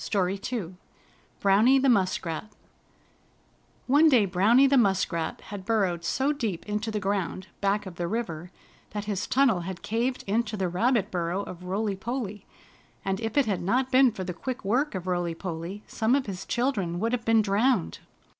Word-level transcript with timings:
STORY 0.03 0.39
II 0.51 0.73
BROWNY 1.41 1.77
THE 1.77 1.87
MUSKRAT 1.87 2.45
One 3.85 4.09
day 4.09 4.25
Browny 4.25 4.65
the 4.65 4.75
Muskrat 4.75 5.41
had 5.51 5.63
burrowed 5.63 6.03
so 6.03 6.33
deep 6.33 6.65
into 6.65 6.89
the 6.89 6.99
ground 6.99 7.45
back 7.61 7.85
of 7.85 7.97
the 7.97 8.07
river 8.07 8.49
that 8.93 9.05
his 9.05 9.27
tunnel 9.27 9.59
had 9.59 9.83
caved 9.83 10.23
into 10.25 10.57
the 10.57 10.69
rabbit 10.69 11.11
burrow 11.11 11.43
of 11.43 11.65
Rolly 11.65 11.95
Polly, 11.95 12.47
and 13.05 13.19
if 13.19 13.37
it 13.37 13.45
had 13.45 13.61
not 13.61 13.91
been 13.91 14.11
for 14.11 14.23
the 14.23 14.33
quick 14.33 14.65
work 14.65 14.95
of 14.95 15.05
Rolly 15.05 15.35
Polly 15.35 15.83
some 15.85 16.15
of 16.15 16.25
his 16.25 16.47
children 16.47 16.99
would 16.99 17.11
have 17.13 17.23
been 17.23 17.43
drowned. 17.43 17.99